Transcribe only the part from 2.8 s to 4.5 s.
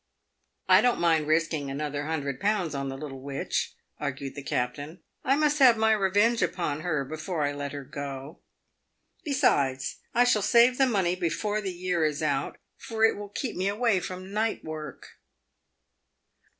the little witch," argued the